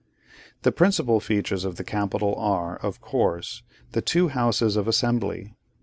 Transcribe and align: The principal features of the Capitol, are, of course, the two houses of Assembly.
The 0.63 0.71
principal 0.71 1.19
features 1.19 1.63
of 1.63 1.75
the 1.75 1.83
Capitol, 1.83 2.33
are, 2.39 2.77
of 2.77 3.01
course, 3.01 3.61
the 3.91 4.01
two 4.01 4.29
houses 4.29 4.75
of 4.75 4.87
Assembly. 4.87 5.53